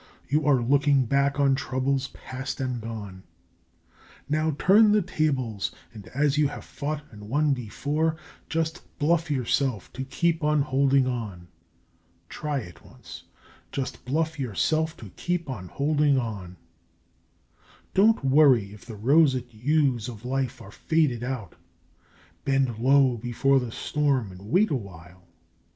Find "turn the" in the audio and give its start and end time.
4.57-5.03